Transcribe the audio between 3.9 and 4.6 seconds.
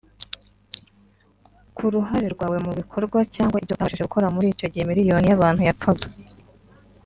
gukora muri